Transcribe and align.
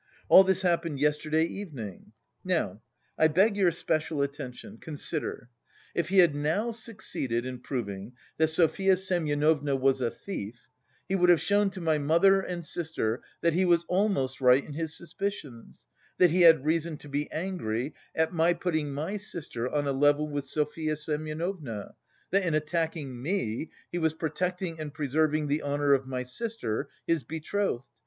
All 0.29 0.43
this 0.43 0.63
happened 0.63 0.99
yesterday 0.99 1.43
evening. 1.43 2.11
Now 2.43 2.81
I 3.19 3.27
beg 3.27 3.55
your 3.55 3.71
special 3.71 4.23
attention: 4.23 4.79
consider: 4.79 5.49
if 5.93 6.09
he 6.09 6.17
had 6.17 6.33
now 6.33 6.71
succeeded 6.71 7.45
in 7.45 7.59
proving 7.59 8.13
that 8.37 8.47
Sofya 8.49 8.97
Semyonovna 8.97 9.75
was 9.75 10.01
a 10.01 10.09
thief, 10.09 10.71
he 11.07 11.13
would 11.15 11.29
have 11.29 11.39
shown 11.39 11.69
to 11.69 11.81
my 11.81 11.99
mother 11.99 12.41
and 12.41 12.65
sister 12.65 13.21
that 13.41 13.53
he 13.53 13.63
was 13.63 13.85
almost 13.87 14.41
right 14.41 14.65
in 14.65 14.73
his 14.73 14.95
suspicions, 14.97 15.85
that 16.17 16.31
he 16.31 16.41
had 16.41 16.65
reason 16.65 16.97
to 16.97 17.07
be 17.07 17.31
angry 17.31 17.93
at 18.15 18.33
my 18.33 18.53
putting 18.53 18.91
my 18.95 19.17
sister 19.17 19.69
on 19.69 19.85
a 19.85 19.93
level 19.93 20.27
with 20.27 20.45
Sofya 20.45 20.95
Semyonovna, 20.97 21.93
that, 22.31 22.41
in 22.41 22.55
attacking 22.55 23.21
me, 23.21 23.69
he 23.91 23.99
was 23.99 24.15
protecting 24.15 24.79
and 24.79 24.95
preserving 24.95 25.45
the 25.47 25.61
honour 25.61 25.93
of 25.93 26.07
my 26.07 26.23
sister, 26.23 26.89
his 27.05 27.21
betrothed. 27.21 27.83